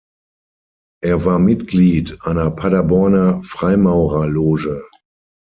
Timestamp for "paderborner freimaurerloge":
2.49-4.83